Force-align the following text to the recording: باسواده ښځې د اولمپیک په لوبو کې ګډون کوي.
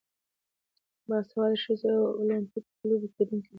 باسواده 1.07 1.57
ښځې 1.63 1.89
د 1.95 2.01
اولمپیک 2.19 2.65
په 2.77 2.83
لوبو 2.89 3.07
کې 3.13 3.21
ګډون 3.27 3.39
کوي. 3.43 3.49